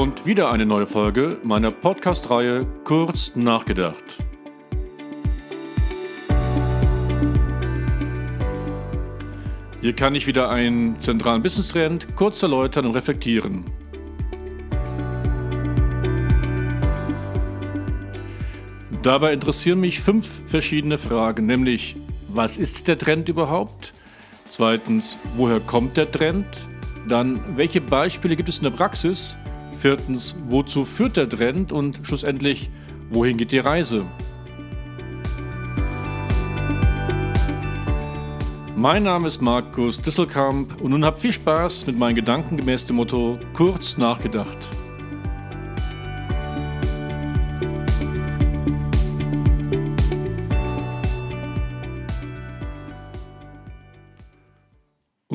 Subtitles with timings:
[0.00, 4.02] und wieder eine neue Folge meiner Podcast-Reihe Kurz nachgedacht.
[9.82, 13.66] Hier kann ich wieder einen zentralen Business-Trend kurz erläutern und reflektieren.
[19.02, 21.94] Dabei interessieren mich fünf verschiedene Fragen, nämlich
[22.28, 23.92] was ist der Trend überhaupt?
[24.48, 26.46] Zweitens, woher kommt der Trend?
[27.06, 29.36] Dann, welche Beispiele gibt es in der Praxis?
[29.80, 31.72] Viertens, wozu führt der Trend?
[31.72, 32.68] Und schlussendlich,
[33.08, 34.04] wohin geht die Reise?
[38.76, 42.96] Mein Name ist Markus Disselkamp und nun habt viel Spaß mit meinen Gedanken gemäß dem
[42.96, 44.58] Motto kurz nachgedacht.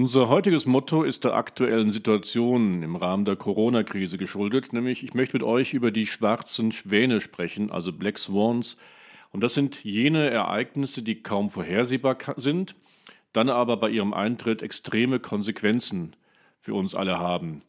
[0.06, 5.36] Unser heutiges Motto ist der aktuellen Situation im Rahmen der Corona-Krise geschuldet, nämlich ich möchte
[5.36, 8.78] mit euch über die schwarzen Schwäne sprechen, also Black Swans.
[9.31, 12.75] Und das sind jene Ereignisse, die kaum vorhersehbar sind,
[13.34, 16.16] dann aber bei ihrem Eintritt extreme Konsequenzen
[16.59, 17.64] für uns alle haben.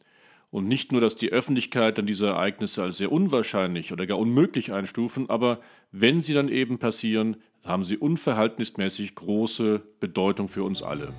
[0.51, 4.71] Und nicht nur, dass die Öffentlichkeit dann diese Ereignisse als sehr unwahrscheinlich oder gar unmöglich
[4.71, 5.59] einstufen, aber
[5.91, 11.13] wenn sie dann eben passieren, haben sie unverhältnismäßig große Bedeutung für uns alle.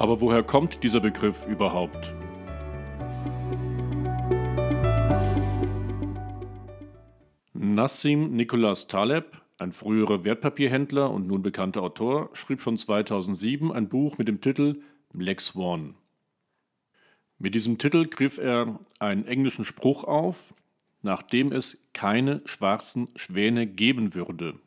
[0.00, 2.14] Aber woher kommt dieser Begriff überhaupt?
[7.52, 14.16] Nassim Nicholas Taleb, ein früherer Wertpapierhändler und nun bekannter Autor, schrieb schon 2007 ein Buch
[14.16, 14.80] mit dem Titel
[15.12, 15.96] Black Swan.
[17.38, 20.54] Mit diesem Titel griff er einen englischen Spruch auf,
[21.02, 24.60] nachdem es keine schwarzen Schwäne geben würde.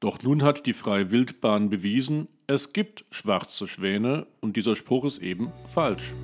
[0.00, 5.18] Doch nun hat die freie Wildbahn bewiesen, es gibt schwarze Schwäne und dieser Spruch ist
[5.18, 6.14] eben falsch.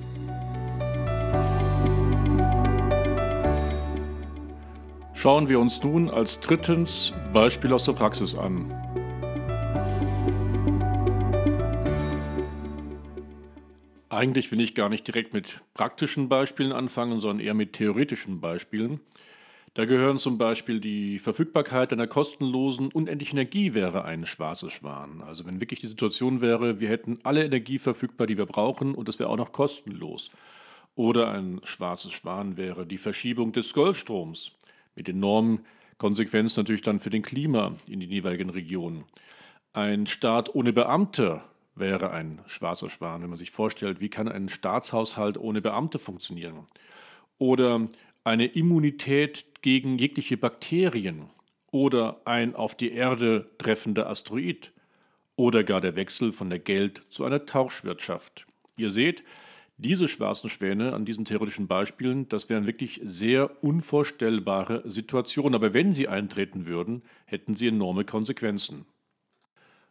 [5.13, 8.71] Schauen wir uns nun als drittens Beispiel aus der Praxis an.
[14.07, 19.01] Eigentlich will ich gar nicht direkt mit praktischen Beispielen anfangen, sondern eher mit theoretischen Beispielen.
[19.75, 25.21] Da gehören zum Beispiel die Verfügbarkeit einer kostenlosen, unendlichen Energie wäre ein schwarzes Schwan.
[25.21, 29.09] Also wenn wirklich die Situation wäre, wir hätten alle Energie verfügbar, die wir brauchen und
[29.09, 30.31] das wäre auch noch kostenlos.
[30.95, 34.53] Oder ein schwarzes Schwan wäre die Verschiebung des Golfstroms
[34.95, 35.65] mit enormen
[35.97, 39.03] Konsequenzen natürlich dann für den Klima in den jeweiligen Regionen.
[39.73, 41.41] Ein Staat ohne Beamte
[41.75, 46.65] wäre ein schwarzer Schwan, wenn man sich vorstellt, wie kann ein Staatshaushalt ohne Beamte funktionieren.
[47.39, 47.89] Oder
[48.25, 51.23] eine Immunität gegen jegliche Bakterien
[51.71, 54.71] oder ein auf die Erde treffender Asteroid
[55.35, 58.45] oder gar der Wechsel von der Geld- zu einer Tauschwirtschaft.
[58.77, 59.23] Ihr seht,
[59.77, 65.93] diese schwarzen Schwäne an diesen theoretischen Beispielen, das wären wirklich sehr unvorstellbare Situationen, aber wenn
[65.93, 68.85] sie eintreten würden, hätten sie enorme Konsequenzen.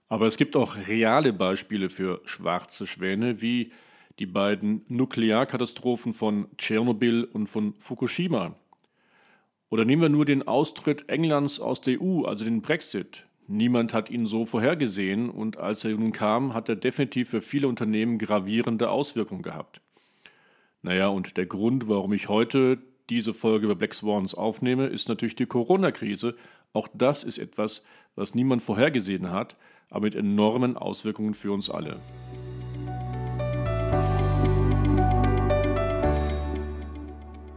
[0.06, 3.72] Aber es gibt auch reale Beispiele für schwarze Schwäne, wie
[4.20, 8.54] die beiden Nuklearkatastrophen von Tschernobyl und von Fukushima.
[9.74, 13.26] Oder nehmen wir nur den Austritt Englands aus der EU, also den Brexit.
[13.48, 17.66] Niemand hat ihn so vorhergesehen und als er nun kam, hat er definitiv für viele
[17.66, 19.80] Unternehmen gravierende Auswirkungen gehabt.
[20.82, 22.78] Naja, und der Grund, warum ich heute
[23.10, 26.36] diese Folge über Black Swans aufnehme, ist natürlich die Corona-Krise.
[26.72, 27.82] Auch das ist etwas,
[28.14, 29.56] was niemand vorhergesehen hat,
[29.90, 31.96] aber mit enormen Auswirkungen für uns alle.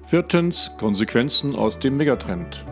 [0.09, 2.65] Viertens Konsequenzen aus dem Megatrend.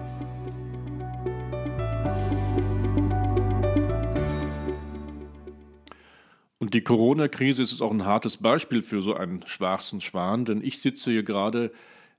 [6.59, 10.81] Und die Corona-Krise ist auch ein hartes Beispiel für so einen schwarzen Schwan, denn ich
[10.81, 11.73] sitze hier gerade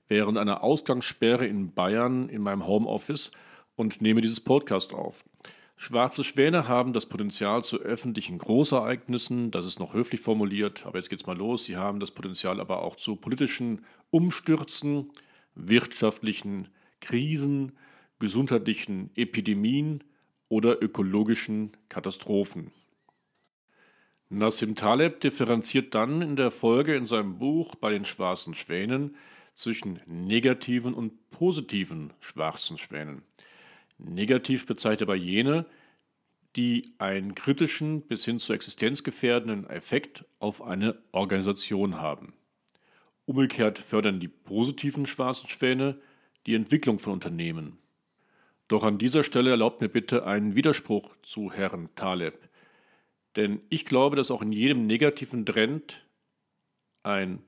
[0.07, 3.31] während einer Ausgangssperre in Bayern in meinem Homeoffice
[3.75, 5.23] und nehme dieses Podcast auf.
[5.79, 11.09] Schwarze Schwäne haben das Potenzial zu öffentlichen Großereignissen, das ist noch höflich formuliert, aber jetzt
[11.09, 11.65] geht's mal los.
[11.65, 15.11] Sie haben das Potenzial aber auch zu politischen Umstürzen,
[15.53, 16.69] wirtschaftlichen
[16.99, 17.73] Krisen,
[18.17, 20.03] gesundheitlichen Epidemien
[20.49, 22.71] oder ökologischen Katastrophen.
[24.29, 29.15] Nassim Taleb differenziert dann in der Folge in seinem Buch bei den schwarzen Schwänen
[29.53, 33.26] zwischen negativen und positiven schwarzen Schwänen.
[33.97, 35.65] Negativ bezeichnet aber jene,
[36.55, 42.33] die einen kritischen bis hin zu existenzgefährdenden Effekt auf eine Organisation haben.
[43.25, 45.99] Umgekehrt fördern die positiven schwarzen Schwäne
[46.45, 47.77] die Entwicklung von Unternehmen.
[48.67, 52.49] Doch an dieser Stelle erlaubt mir bitte einen Widerspruch zu Herrn Taleb.
[53.35, 56.05] Denn ich glaube, dass auch in jedem negativen Trend
[57.03, 57.43] ein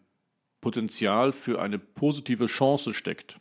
[0.62, 3.40] Potenzial für eine positive Chance steckt.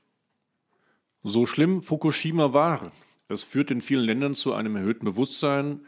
[1.22, 2.92] So schlimm Fukushima war,
[3.28, 5.80] es führt in vielen Ländern zu einem erhöhten Bewusstsein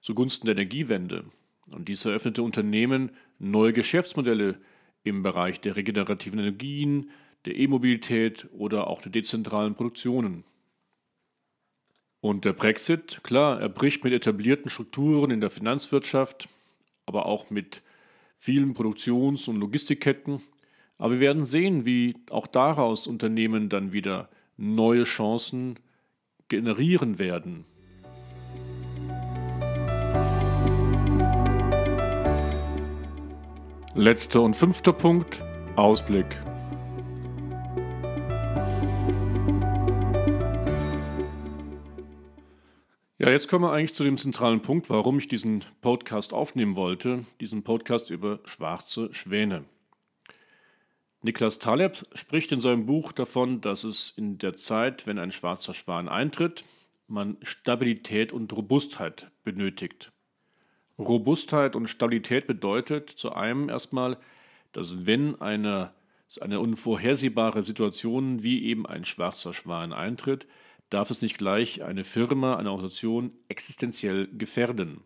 [0.00, 1.24] zugunsten der Energiewende.
[1.66, 4.60] Und dies eröffnete Unternehmen neue Geschäftsmodelle
[5.02, 7.10] im Bereich der regenerativen Energien,
[7.44, 10.44] der E-Mobilität oder auch der dezentralen Produktionen.
[12.20, 16.48] Und der Brexit, klar, er bricht mit etablierten Strukturen in der Finanzwirtschaft,
[17.04, 17.82] aber auch mit
[18.36, 20.40] vielen Produktions- und Logistikketten.
[20.98, 25.78] Aber wir werden sehen, wie auch daraus Unternehmen dann wieder neue Chancen
[26.48, 27.64] generieren werden.
[33.94, 35.42] Letzter und fünfter Punkt,
[35.74, 36.26] Ausblick.
[43.18, 47.24] Ja, jetzt kommen wir eigentlich zu dem zentralen Punkt, warum ich diesen Podcast aufnehmen wollte,
[47.40, 49.64] diesen Podcast über schwarze Schwäne.
[51.26, 55.74] Niklas Taleb spricht in seinem Buch davon, dass es in der Zeit, wenn ein schwarzer
[55.74, 56.64] Schwan eintritt,
[57.08, 60.12] man Stabilität und Robustheit benötigt.
[60.98, 64.18] Robustheit und Stabilität bedeutet zu einem erstmal,
[64.72, 65.92] dass wenn eine,
[66.40, 70.46] eine unvorhersehbare Situation wie eben ein schwarzer Schwan eintritt,
[70.90, 75.00] darf es nicht gleich eine Firma, eine Organisation existenziell gefährden.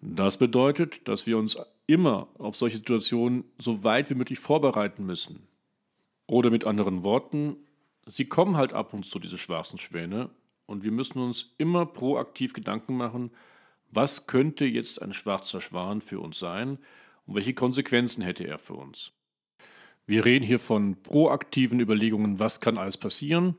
[0.00, 1.56] Das bedeutet, dass wir uns
[1.88, 5.48] immer auf solche Situationen so weit wie möglich vorbereiten müssen.
[6.28, 7.56] Oder mit anderen Worten,
[8.06, 10.30] sie kommen halt ab und zu, diese schwarzen Schwäne,
[10.66, 13.30] und wir müssen uns immer proaktiv Gedanken machen,
[13.90, 16.78] was könnte jetzt ein schwarzer Schwan für uns sein
[17.26, 19.12] und welche Konsequenzen hätte er für uns.
[20.04, 23.56] Wir reden hier von proaktiven Überlegungen, was kann alles passieren,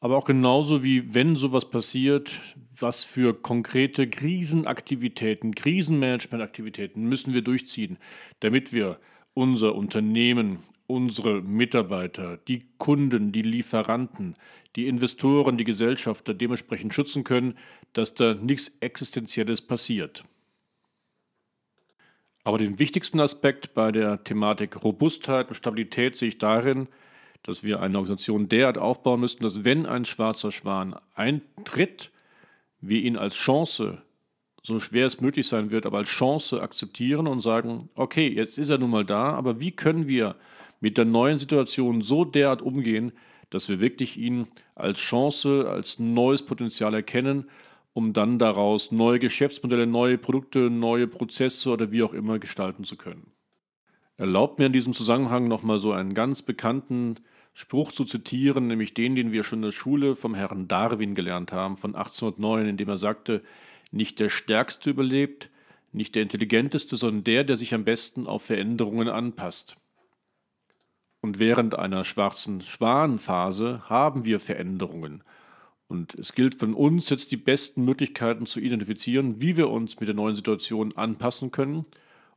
[0.00, 2.40] aber auch genauso wie wenn sowas passiert,
[2.76, 7.98] was für konkrete Krisenaktivitäten, Krisenmanagementaktivitäten müssen wir durchziehen,
[8.40, 9.00] damit wir
[9.34, 14.34] unser Unternehmen, unsere Mitarbeiter, die Kunden, die Lieferanten,
[14.76, 17.58] die Investoren, die Gesellschafter dementsprechend schützen können,
[17.92, 20.24] dass da nichts Existenzielles passiert.
[22.44, 26.88] Aber den wichtigsten Aspekt bei der Thematik Robustheit und Stabilität sehe ich darin,
[27.42, 32.10] dass wir eine Organisation derart aufbauen müssten, dass wenn ein schwarzer Schwan eintritt,
[32.80, 34.02] wir ihn als Chance,
[34.62, 38.70] so schwer es möglich sein wird, aber als Chance akzeptieren und sagen, okay, jetzt ist
[38.70, 40.36] er nun mal da, aber wie können wir
[40.80, 43.12] mit der neuen Situation so derart umgehen,
[43.50, 47.48] dass wir wirklich ihn als Chance, als neues Potenzial erkennen,
[47.94, 52.96] um dann daraus neue Geschäftsmodelle, neue Produkte, neue Prozesse oder wie auch immer gestalten zu
[52.96, 53.32] können.
[54.18, 57.20] Erlaubt mir in diesem Zusammenhang nochmal so einen ganz bekannten
[57.54, 61.52] Spruch zu zitieren, nämlich den, den wir schon in der Schule vom Herrn Darwin gelernt
[61.52, 63.44] haben, von 1809, in dem er sagte,
[63.92, 65.50] nicht der Stärkste überlebt,
[65.92, 69.76] nicht der Intelligenteste, sondern der, der sich am besten auf Veränderungen anpasst.
[71.20, 75.22] Und während einer schwarzen Schwanenphase haben wir Veränderungen.
[75.86, 80.08] Und es gilt von uns jetzt die besten Möglichkeiten zu identifizieren, wie wir uns mit
[80.08, 81.86] der neuen Situation anpassen können,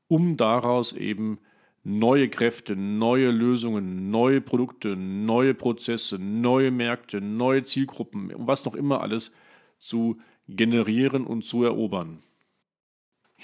[0.08, 1.40] um daraus eben
[1.84, 9.02] neue Kräfte, neue Lösungen, neue Produkte, neue Prozesse, neue Märkte, neue Zielgruppen, was noch immer
[9.02, 9.36] alles
[9.78, 12.22] zu generieren und zu erobern.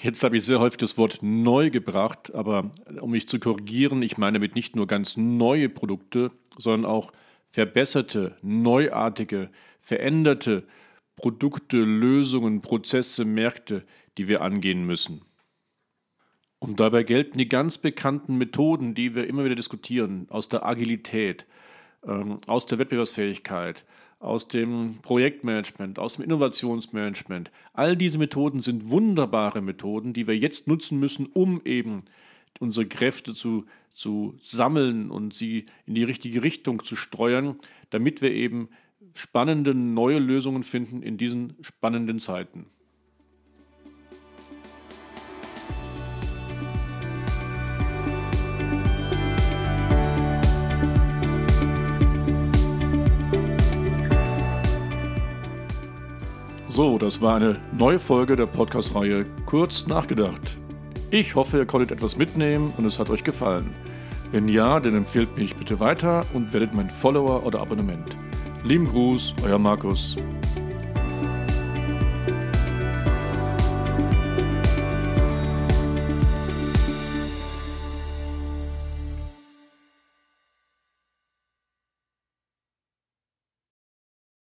[0.00, 2.70] Jetzt habe ich sehr häufig das Wort neu gebracht, aber
[3.00, 7.12] um mich zu korrigieren, ich meine damit nicht nur ganz neue Produkte, sondern auch
[7.50, 10.64] verbesserte, neuartige, veränderte
[11.16, 13.82] Produkte, Lösungen, Prozesse, Märkte,
[14.18, 15.22] die wir angehen müssen.
[16.60, 21.46] Und dabei gelten die ganz bekannten Methoden, die wir immer wieder diskutieren, aus der Agilität,
[22.04, 23.84] ähm, aus der Wettbewerbsfähigkeit,
[24.18, 27.52] aus dem Projektmanagement, aus dem Innovationsmanagement.
[27.72, 32.04] All diese Methoden sind wunderbare Methoden, die wir jetzt nutzen müssen, um eben
[32.58, 37.60] unsere Kräfte zu, zu sammeln und sie in die richtige Richtung zu steuern,
[37.90, 38.68] damit wir eben
[39.14, 42.66] spannende neue Lösungen finden in diesen spannenden Zeiten.
[56.78, 60.56] So, das war eine neue Folge der Podcast-Reihe Kurz nachgedacht.
[61.10, 63.74] Ich hoffe, ihr konntet etwas mitnehmen und es hat euch gefallen.
[64.30, 68.16] Wenn ja, dann empfehlt mich bitte weiter und werdet mein Follower oder Abonnement.
[68.62, 70.14] Lieben Gruß, euer Markus.